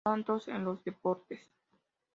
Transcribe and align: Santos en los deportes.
Santos 0.03 0.47
en 0.47 0.63
los 0.65 0.83
deportes. 0.83 1.39